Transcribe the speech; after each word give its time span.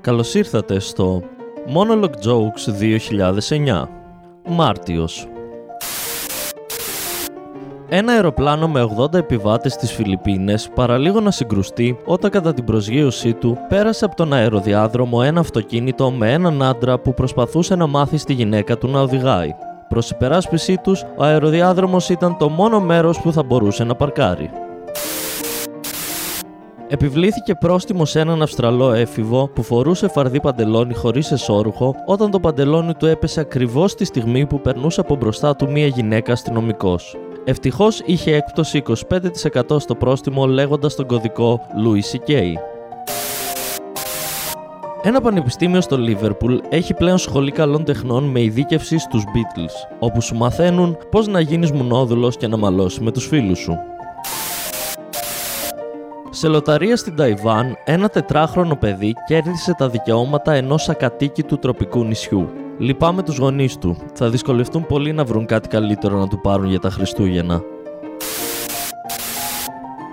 Καλώς 0.00 0.34
ήρθατε 0.34 0.78
στο 0.78 1.22
Monologue 1.74 2.26
Jokes 2.26 2.72
2009 3.48 3.84
Μάρτιος 4.48 5.28
ένα 7.88 8.12
αεροπλάνο 8.12 8.68
με 8.68 8.88
80 8.98 9.14
επιβάτες 9.14 9.72
στις 9.72 9.92
Φιλιππίνες 9.92 10.68
παραλίγο 10.74 11.20
να 11.20 11.30
συγκρουστεί 11.30 11.98
όταν 12.04 12.30
κατά 12.30 12.54
την 12.54 12.64
προσγείωσή 12.64 13.32
του 13.32 13.58
πέρασε 13.68 14.04
από 14.04 14.16
τον 14.16 14.32
αεροδιάδρομο 14.32 15.20
ένα 15.24 15.40
αυτοκίνητο 15.40 16.10
με 16.10 16.32
έναν 16.32 16.62
άντρα 16.62 16.98
που 16.98 17.14
προσπαθούσε 17.14 17.74
να 17.74 17.86
μάθει 17.86 18.16
στη 18.16 18.32
γυναίκα 18.32 18.78
του 18.78 18.88
να 18.88 19.00
οδηγάει. 19.00 19.54
Προς 19.88 20.10
υπεράσπιση 20.10 20.76
τους, 20.82 21.04
ο 21.16 21.24
αεροδιάδρομος 21.24 22.08
ήταν 22.08 22.36
το 22.36 22.48
μόνο 22.48 22.80
μέρος 22.80 23.20
που 23.20 23.32
θα 23.32 23.42
μπορούσε 23.42 23.84
να 23.84 23.94
παρκάρει. 23.94 24.50
Επιβλήθηκε 26.92 27.54
πρόστιμο 27.54 28.04
σε 28.04 28.20
έναν 28.20 28.42
Αυστραλό 28.42 28.92
έφηβο 28.92 29.48
που 29.48 29.62
φορούσε 29.62 30.08
φαρδί 30.08 30.40
παντελόνι 30.40 30.94
χωρίς 30.94 31.30
εσώρουχο 31.32 31.94
όταν 32.06 32.30
το 32.30 32.40
παντελόνι 32.40 32.94
του 32.94 33.06
έπεσε 33.06 33.40
ακριβώς 33.40 33.94
τη 33.94 34.04
στιγμή 34.04 34.46
που 34.46 34.60
περνούσε 34.60 35.00
από 35.00 35.16
μπροστά 35.16 35.56
του 35.56 35.70
μία 35.70 35.86
γυναίκα 35.86 36.32
αστυνομικός. 36.32 37.16
Ευτυχώς 37.44 38.00
είχε 38.04 38.34
έκπτωση 38.34 38.82
25% 39.68 39.80
στο 39.80 39.94
πρόστιμο 39.94 40.46
λέγοντας 40.46 40.94
τον 40.94 41.06
κωδικό 41.06 41.60
Louis 41.84 42.30
C.K. 42.30 42.42
Ένα 45.02 45.20
πανεπιστήμιο 45.20 45.80
στο 45.80 45.98
Λίβερπουλ 45.98 46.56
έχει 46.68 46.94
πλέον 46.94 47.18
σχολή 47.18 47.50
καλών 47.50 47.84
τεχνών 47.84 48.24
με 48.24 48.42
ειδίκευση 48.42 48.98
στους 48.98 49.24
Beatles, 49.24 49.96
όπου 49.98 50.20
σου 50.22 50.36
μαθαίνουν 50.36 50.96
πώς 51.10 51.26
να 51.26 51.40
γίνεις 51.40 51.72
μουνόδουλος 51.72 52.36
και 52.36 52.46
να 52.46 52.56
μαλώσεις 52.56 53.00
με 53.00 53.10
τους 53.10 53.26
φίλους 53.26 53.58
σου. 53.58 53.78
Σε 56.40 56.48
λοταρία 56.48 56.96
στην 56.96 57.16
Ταϊβάν, 57.16 57.76
ένα 57.84 58.08
τετράχρονο 58.08 58.76
παιδί 58.76 59.14
κέρδισε 59.26 59.74
τα 59.74 59.88
δικαιώματα 59.88 60.52
ενός 60.52 60.88
ακατοίκητου 60.88 61.58
τροπικού 61.58 62.04
νησιού. 62.04 62.48
Λυπάμαι 62.78 63.22
τους 63.22 63.38
γονείς 63.38 63.78
του. 63.78 63.96
Θα 64.14 64.28
δυσκολευτούν 64.28 64.86
πολύ 64.86 65.12
να 65.12 65.24
βρουν 65.24 65.46
κάτι 65.46 65.68
καλύτερο 65.68 66.18
να 66.18 66.28
του 66.28 66.40
πάρουν 66.40 66.68
για 66.68 66.78
τα 66.78 66.90
Χριστούγεννα. 66.90 67.62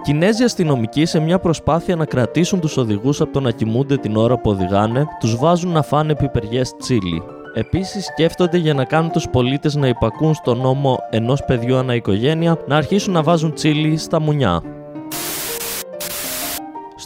Κινέζοι 0.03 0.43
αστυνομικοί 0.43 1.05
σε 1.05 1.19
μια 1.19 1.39
προσπάθεια 1.39 1.95
να 1.95 2.05
κρατήσουν 2.05 2.59
τους 2.59 2.77
οδηγούς 2.77 3.21
από 3.21 3.33
το 3.33 3.39
να 3.39 3.51
κοιμούνται 3.51 3.97
την 3.97 4.15
ώρα 4.15 4.37
που 4.37 4.49
οδηγάνε, 4.49 5.05
τους 5.19 5.35
βάζουν 5.35 5.71
να 5.71 5.81
φάνε 5.81 6.15
πιπεριές 6.15 6.75
τσίλι. 6.77 7.23
Επίσης 7.53 8.05
σκέφτονται 8.05 8.57
για 8.57 8.73
να 8.73 8.83
κάνουν 8.83 9.11
τους 9.11 9.29
πολίτες 9.29 9.75
να 9.75 9.87
υπακούν 9.87 10.33
στο 10.33 10.55
νόμο 10.55 10.97
ενός 11.09 11.43
παιδιού 11.43 11.77
ανά 11.77 11.95
οικογένεια 11.95 12.57
να 12.67 12.75
αρχίσουν 12.75 13.13
να 13.13 13.23
βάζουν 13.23 13.53
τσίλι 13.53 13.97
στα 13.97 14.19
μουνιά. 14.19 14.61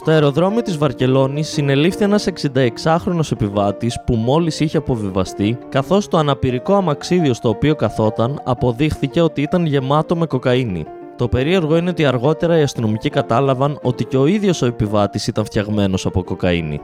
Στο 0.02 0.10
αεροδρόμιο 0.10 0.62
της 0.62 0.78
Βαρκελόνης 0.78 1.48
συνελήφθη 1.48 2.04
ένας 2.04 2.26
66χρονος 2.26 3.32
επιβάτης 3.32 4.02
που 4.06 4.14
μόλις 4.14 4.60
είχε 4.60 4.76
αποβιβαστεί, 4.76 5.58
καθώς 5.68 6.08
το 6.08 6.18
αναπηρικό 6.18 6.74
αμαξίδιο 6.74 7.34
στο 7.34 7.48
οποίο 7.48 7.74
καθόταν 7.74 8.40
αποδείχθηκε 8.44 9.20
ότι 9.20 9.42
ήταν 9.42 9.66
γεμάτο 9.66 10.16
με 10.16 10.26
κοκαίνη. 10.26 10.84
Το 11.16 11.28
περίεργο 11.28 11.76
είναι 11.76 11.90
ότι 11.90 12.04
αργότερα 12.04 12.58
οι 12.58 12.62
αστυνομικοί 12.62 13.08
κατάλαβαν 13.08 13.78
ότι 13.82 14.04
και 14.04 14.16
ο 14.16 14.26
ίδιος 14.26 14.62
ο 14.62 14.66
επιβάτης 14.66 15.26
ήταν 15.26 15.44
φτιαγμένος 15.44 16.06
από 16.06 16.24
κοκαίνη. 16.24 16.80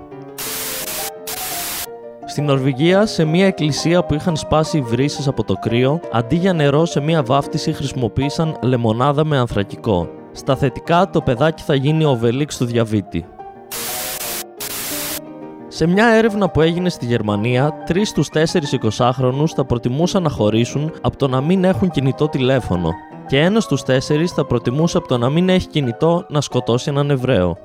Στην 2.26 2.44
Νορβηγία, 2.44 3.06
σε 3.06 3.24
μια 3.24 3.46
εκκλησία 3.46 4.04
που 4.04 4.14
είχαν 4.14 4.36
σπάσει 4.36 4.80
βρύσεις 4.80 5.28
από 5.28 5.44
το 5.44 5.54
κρύο, 5.54 6.00
αντί 6.12 6.36
για 6.36 6.52
νερό 6.52 6.84
σε 6.84 7.00
μια 7.00 7.22
βάφτιση 7.22 7.72
χρησιμοποίησαν 7.72 8.56
λεμονάδα 8.62 9.24
με 9.24 9.38
ανθρακικό. 9.38 10.17
Στα 10.32 10.56
θετικά, 10.56 11.10
το 11.10 11.20
παιδάκι 11.20 11.62
θα 11.62 11.74
γίνει 11.74 12.04
ο 12.04 12.14
Βελίξ 12.14 12.56
του 12.56 12.64
διαβήτη. 12.64 13.26
Σε 15.68 15.86
μια 15.86 16.06
έρευνα 16.06 16.48
που 16.48 16.60
έγινε 16.60 16.88
στη 16.88 17.06
Γερμανία, 17.06 17.72
3 17.86 18.04
στους 18.04 18.28
4 18.28 18.42
20χρονου 18.96 19.44
θα 19.54 19.64
προτιμούσαν 19.64 20.22
να 20.22 20.30
χωρίσουν 20.30 20.92
από 21.00 21.16
το 21.16 21.28
να 21.28 21.40
μην 21.40 21.64
έχουν 21.64 21.90
κινητό 21.90 22.28
τηλέφωνο 22.28 22.90
και 23.26 23.40
ένας 23.40 23.64
στους 23.64 23.82
4 23.86 24.24
θα 24.34 24.44
προτιμούσε 24.44 24.98
από 24.98 25.08
το 25.08 25.18
να 25.18 25.30
μην 25.30 25.48
έχει 25.48 25.66
κινητό 25.66 26.26
να 26.28 26.40
σκοτώσει 26.40 26.90
έναν 26.90 27.10
Εβραίο. 27.10 27.56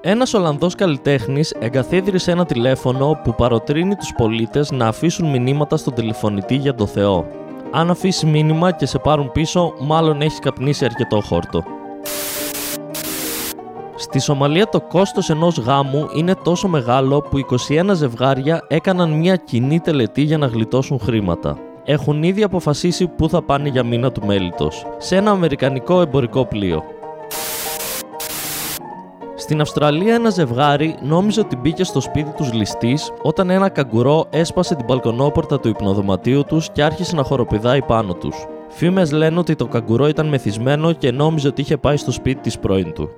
Ένας 0.00 0.34
Ολλανδός 0.34 0.74
καλλιτέχνης 0.74 1.54
εγκαθίδρυσε 1.58 2.30
ένα 2.30 2.46
τηλέφωνο 2.46 3.20
που 3.24 3.34
παροτρύνει 3.34 3.94
τους 3.94 4.12
πολίτες 4.16 4.70
να 4.70 4.86
αφήσουν 4.86 5.30
μηνύματα 5.30 5.76
στον 5.76 5.94
τηλεφωνητή 5.94 6.54
για 6.54 6.74
το 6.74 6.86
Θεό. 6.86 7.26
Αν 7.70 7.90
αφήσει 7.90 8.26
μήνυμα 8.26 8.72
και 8.72 8.86
σε 8.86 8.98
πάρουν 8.98 9.32
πίσω, 9.32 9.74
μάλλον 9.80 10.20
έχει 10.20 10.38
καπνίσει 10.38 10.84
αρκετό 10.84 11.20
χόρτο. 11.20 11.64
Στη 13.96 14.20
Σομαλία 14.20 14.68
το 14.68 14.80
κόστος 14.80 15.30
ενός 15.30 15.58
γάμου 15.58 16.08
είναι 16.14 16.34
τόσο 16.34 16.68
μεγάλο 16.68 17.20
που 17.20 17.38
21 17.68 17.90
ζευγάρια 17.92 18.64
έκαναν 18.68 19.10
μια 19.10 19.36
κοινή 19.36 19.80
τελετή 19.80 20.22
για 20.22 20.38
να 20.38 20.46
γλιτώσουν 20.46 20.98
χρήματα. 20.98 21.58
Έχουν 21.84 22.22
ήδη 22.22 22.42
αποφασίσει 22.42 23.06
πού 23.06 23.28
θα 23.28 23.42
πάνε 23.42 23.68
για 23.68 23.82
μήνα 23.84 24.12
του 24.12 24.26
μέλητος, 24.26 24.86
σε 24.98 25.16
ένα 25.16 25.30
αμερικανικό 25.30 26.00
εμπορικό 26.00 26.44
πλοίο. 26.46 26.82
Στην 29.46 29.60
Αυστραλία 29.60 30.14
ένα 30.14 30.30
ζευγάρι 30.30 30.96
νόμιζε 31.02 31.40
ότι 31.40 31.56
μπήκε 31.56 31.84
στο 31.84 32.00
σπίτι 32.00 32.30
τους 32.36 32.52
ληστής 32.52 33.12
όταν 33.22 33.50
ένα 33.50 33.68
καγκουρό 33.68 34.26
έσπασε 34.30 34.74
την 34.74 34.84
μπαλκονόπορτα 34.84 35.60
του 35.60 35.68
υπνοδωματίου 35.68 36.44
τους 36.44 36.70
και 36.72 36.82
άρχισε 36.82 37.16
να 37.16 37.22
χοροπηδάει 37.22 37.82
πάνω 37.82 38.14
τους. 38.14 38.46
Φήμες 38.68 39.12
λένε 39.12 39.38
ότι 39.38 39.54
το 39.54 39.66
καγκουρό 39.66 40.08
ήταν 40.08 40.28
μεθυσμένο 40.28 40.92
και 40.92 41.10
νόμιζε 41.10 41.48
ότι 41.48 41.60
είχε 41.60 41.76
πάει 41.76 41.96
στο 41.96 42.10
σπίτι 42.10 42.40
της 42.40 42.58
πρώην 42.58 42.92
του. 42.92 43.10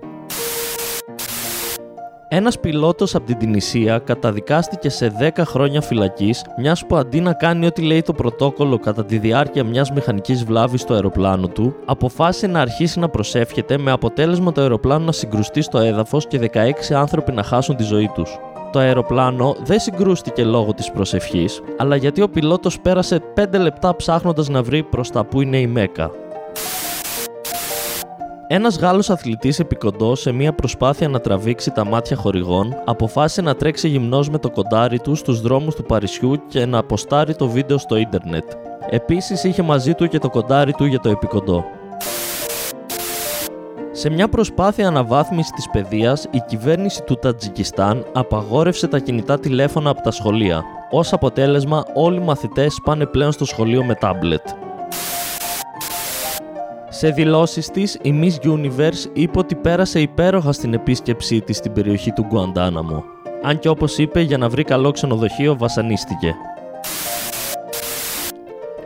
Ένας 2.31 2.61
πιλότος 2.61 3.15
από 3.15 3.27
την 3.27 3.39
Τινησία 3.39 3.99
καταδικάστηκε 3.99 4.89
σε 4.89 5.13
10 5.37 5.45
χρόνια 5.45 5.81
φυλακής, 5.81 6.45
μιας 6.57 6.87
που 6.87 6.97
αντί 6.97 7.21
να 7.21 7.33
κάνει 7.33 7.67
ό,τι 7.67 7.83
λέει 7.83 8.03
το 8.03 8.13
πρωτόκολλο 8.13 8.79
κατά 8.79 9.05
τη 9.05 9.19
διάρκεια 9.19 9.65
μιας 9.65 9.91
μηχανικής 9.91 10.45
βλάβης 10.45 10.81
στο 10.81 10.95
αεροπλάνο 10.95 11.49
του, 11.49 11.75
αποφάσισε 11.85 12.47
να 12.47 12.61
αρχίσει 12.61 12.99
να 12.99 13.09
προσεύχεται 13.09 13.79
με 13.79 13.91
αποτέλεσμα 13.91 14.53
το 14.53 14.61
αεροπλάνο 14.61 15.05
να 15.05 15.13
συγκρουστεί 15.13 15.63
στο 15.63 15.79
έδαφος 15.79 16.27
και 16.27 16.51
16 16.53 16.95
άνθρωποι 16.95 17.33
να 17.33 17.43
χάσουν 17.43 17.77
τη 17.77 17.83
ζωή 17.83 18.11
τους. 18.15 18.39
Το 18.73 18.79
αεροπλάνο 18.79 19.57
δεν 19.63 19.81
συγκρούστηκε 19.81 20.45
λόγω 20.45 20.75
της 20.75 20.91
προσευχής, 20.91 21.61
αλλά 21.77 21.97
γιατί 21.97 22.23
ο 22.23 22.29
πιλότος 22.29 22.81
πέρασε 22.81 23.21
5 23.35 23.59
λεπτά 23.59 23.97
ψάχνοντας 23.97 24.49
να 24.49 24.63
βρει 24.63 24.83
προς 24.83 25.11
τα 25.11 25.25
που 25.25 25.41
είναι 25.41 25.59
η 25.59 25.67
Μέκα. 25.67 26.11
Ένας 28.51 28.79
Γάλλος 28.79 29.11
αθλητής 29.11 29.59
επικοντός 29.59 30.21
σε 30.21 30.33
μια 30.33 30.53
προσπάθεια 30.53 31.09
να 31.09 31.21
τραβήξει 31.21 31.71
τα 31.71 31.85
μάτια 31.85 32.17
χορηγών, 32.17 32.75
αποφάσισε 32.85 33.43
να 33.43 33.55
τρέξει 33.55 33.89
γυμνός 33.89 34.31
με 34.31 34.39
το 34.39 34.51
κοντάρι 34.51 34.99
του 34.99 35.15
στους 35.15 35.41
δρόμους 35.41 35.75
του 35.75 35.83
Παρισιού 35.83 36.43
και 36.49 36.67
να 36.67 36.79
αποστάρει 36.79 37.35
το 37.35 37.49
βίντεο 37.49 37.79
στο 37.79 37.97
ίντερνετ. 37.97 38.45
Επίσης 38.91 39.45
είχε 39.45 39.63
μαζί 39.63 39.95
του 39.95 40.07
και 40.07 40.19
το 40.19 40.31
κοντάρι 40.31 40.73
του 40.73 40.85
για 40.85 40.99
το 40.99 41.09
επικοντό. 41.09 41.65
Σε 43.93 44.11
μια 44.11 44.29
προσπάθεια 44.29 44.87
αναβάθμισης 44.87 45.53
της 45.53 45.69
παιδείας, 45.71 46.27
η 46.31 46.41
κυβέρνηση 46.47 47.03
του 47.03 47.15
Τατζικιστάν 47.15 48.05
απαγόρευσε 48.13 48.87
τα 48.87 48.99
κινητά 48.99 49.39
τηλέφωνα 49.39 49.91
από 49.91 50.03
τα 50.03 50.11
σχολεία. 50.11 50.63
Ως 50.91 51.13
αποτέλεσμα, 51.13 51.85
όλοι 51.95 52.17
οι 52.17 52.25
μαθητές 52.25 52.81
πάνε 52.85 53.07
πλέον 53.07 53.33
στο 53.33 53.45
σχολείο 53.45 53.85
με 53.85 53.95
τάμπλετ. 53.95 54.49
Σε 56.99 57.11
δηλώσεις 57.11 57.71
της, 57.71 57.99
η 58.03 58.15
Miss 58.23 58.49
Universe 58.49 59.11
είπε 59.13 59.39
ότι 59.39 59.55
πέρασε 59.55 60.01
υπέροχα 60.01 60.53
στην 60.53 60.75
επίσκεψή 60.75 61.41
της 61.41 61.57
στην 61.57 61.73
περιοχή 61.73 62.13
του 62.13 62.23
Γκουαντάναμο. 62.23 63.05
Αν 63.43 63.59
και 63.59 63.69
όπως 63.69 63.99
είπε, 63.99 64.21
για 64.21 64.39
να 64.39 64.49
βρει 64.49 64.65
καλό 64.65 64.91
ξενοδοχείο 64.91 65.57
βασανίστηκε. 65.57 66.35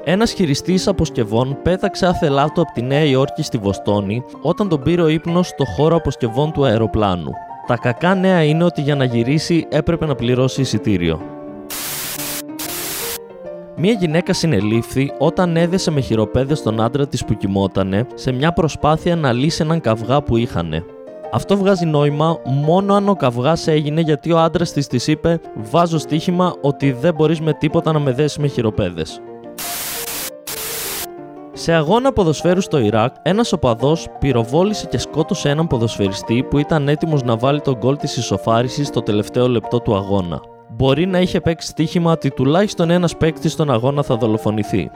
Ένας 0.04 0.32
χειριστής 0.32 0.88
αποσκευών 0.88 1.58
πέταξε 1.62 2.06
άθελά 2.06 2.48
του 2.52 2.60
από 2.60 2.72
τη 2.72 2.82
Νέα 2.82 3.04
Υόρκη 3.04 3.42
στη 3.42 3.58
Βοστόνη 3.58 4.22
όταν 4.42 4.68
τον 4.68 4.82
πήρε 4.82 5.02
ο 5.02 5.08
ύπνος 5.08 5.46
στο 5.46 5.64
χώρο 5.64 5.96
αποσκευών 5.96 6.52
του 6.52 6.64
αεροπλάνου. 6.64 7.30
Τα 7.66 7.76
κακά 7.76 8.14
νέα 8.14 8.42
είναι 8.42 8.64
ότι 8.64 8.80
για 8.80 8.94
να 8.94 9.04
γυρίσει 9.04 9.66
έπρεπε 9.70 10.06
να 10.06 10.14
πληρώσει 10.14 10.60
εισιτήριο. 10.60 11.41
Μία 13.84 13.92
γυναίκα 13.92 14.32
συνελήφθη 14.32 15.12
όταν 15.18 15.56
έδεσε 15.56 15.90
με 15.90 16.00
χειροπέδες 16.00 16.62
τον 16.62 16.80
άντρα 16.80 17.06
της 17.06 17.24
που 17.24 17.34
κοιμότανε 17.34 18.06
σε 18.14 18.32
μια 18.32 18.52
προσπάθεια 18.52 19.16
να 19.16 19.32
λύσει 19.32 19.62
έναν 19.62 19.80
καυγά 19.80 20.22
που 20.22 20.36
είχανε. 20.36 20.84
Αυτό 21.32 21.56
βγάζει 21.56 21.86
νόημα 21.86 22.38
μόνο 22.44 22.94
αν 22.94 23.08
ο 23.08 23.14
καυγάς 23.14 23.66
έγινε 23.66 24.00
γιατί 24.00 24.32
ο 24.32 24.38
άντρας 24.38 24.72
της 24.72 24.86
της 24.86 25.06
είπε: 25.06 25.40
Βάζω 25.54 25.98
στοίχημα 25.98 26.54
ότι 26.60 26.92
δεν 26.92 27.14
μπορείς 27.14 27.40
με 27.40 27.52
τίποτα 27.52 27.92
να 27.92 27.98
με 27.98 28.12
δέσεις 28.12 28.38
με 28.38 28.46
χειροπέδες. 28.46 29.20
Σε 31.52 31.72
αγώνα 31.72 32.12
ποδοσφαίρου 32.12 32.60
στο 32.60 32.78
Ιράκ, 32.78 33.14
ένας 33.22 33.52
οπαδός 33.52 34.06
πυροβόλησε 34.18 34.86
και 34.86 34.98
σκότωσε 34.98 35.48
έναν 35.48 35.66
ποδοσφαιριστή 35.66 36.42
που 36.50 36.58
ήταν 36.58 36.88
έτοιμος 36.88 37.22
να 37.22 37.36
βάλει 37.36 37.60
τον 37.60 37.76
γκολ 37.76 37.96
της 37.96 38.16
ισοφάρισης 38.16 38.86
στο 38.86 39.02
τελευταίο 39.02 39.48
λεπτό 39.48 39.80
του 39.80 39.96
αγώνα 39.96 40.40
μπορεί 40.76 41.06
να 41.06 41.20
είχε 41.20 41.40
παίξει 41.40 41.66
στοίχημα 41.66 42.12
ότι 42.12 42.30
τουλάχιστον 42.30 42.90
ένας 42.90 43.16
παίκτης 43.16 43.52
στον 43.52 43.70
αγώνα 43.70 44.02
θα 44.02 44.16
δολοφονηθεί, 44.16 44.90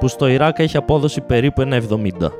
που 0.00 0.08
στο 0.08 0.26
Ιράκ 0.26 0.58
έχει 0.58 0.76
απόδοση 0.76 1.20
περίπου 1.20 1.60
ένα 1.60 1.76
70. 1.76 2.30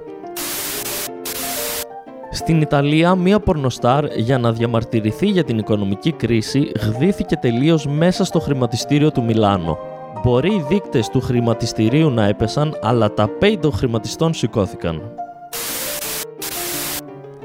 Στην 2.30 2.60
Ιταλία, 2.60 3.14
μία 3.14 3.40
πορνοστάρ 3.40 4.04
για 4.16 4.38
να 4.38 4.52
διαμαρτυρηθεί 4.52 5.26
για 5.26 5.44
την 5.44 5.58
οικονομική 5.58 6.12
κρίση 6.12 6.72
γδύθηκε 6.80 7.36
τελείως 7.36 7.86
μέσα 7.86 8.24
στο 8.24 8.40
χρηματιστήριο 8.40 9.10
του 9.10 9.22
Μιλάνο. 9.22 9.78
Μπορεί 10.24 10.54
οι 10.54 10.64
δείκτες 10.68 11.08
του 11.08 11.20
χρηματιστηρίου 11.20 12.10
να 12.10 12.24
έπεσαν, 12.26 12.78
αλλά 12.82 13.14
τα 13.14 13.28
pay 13.40 13.56
των 13.60 13.72
χρηματιστών 13.72 14.34
σηκώθηκαν. 14.34 15.02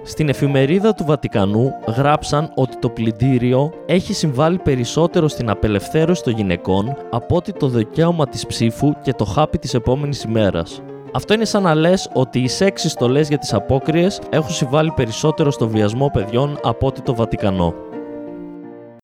Στην 0.09 0.29
εφημερίδα 0.29 0.93
του 0.93 1.05
Βατικανού 1.05 1.73
γράψαν 1.87 2.51
ότι 2.55 2.77
το 2.77 2.89
πλυντήριο 2.89 3.71
έχει 3.85 4.13
συμβάλει 4.13 4.57
περισσότερο 4.57 5.27
στην 5.27 5.49
απελευθέρωση 5.49 6.23
των 6.23 6.33
γυναικών 6.33 6.97
από 7.11 7.35
ότι 7.35 7.53
το 7.53 7.67
δικαίωμα 7.67 8.27
της 8.27 8.45
ψήφου 8.45 8.93
και 9.01 9.13
το 9.13 9.25
χάπι 9.25 9.57
της 9.57 9.73
επόμενης 9.73 10.23
ημέρας. 10.23 10.81
Αυτό 11.13 11.33
είναι 11.33 11.45
σαν 11.45 11.63
να 11.63 11.75
λες 11.75 12.09
ότι 12.13 12.39
οι 12.39 12.47
σεξ 12.47 12.81
στολέ 12.81 13.21
για 13.21 13.37
τις 13.37 13.53
απόκριες 13.53 14.21
έχουν 14.29 14.51
συμβάλει 14.51 14.91
περισσότερο 14.95 15.51
στο 15.51 15.67
βιασμό 15.67 16.09
παιδιών 16.13 16.59
από 16.63 16.87
ότι 16.87 17.01
το 17.01 17.15
Βατικανό. 17.15 17.73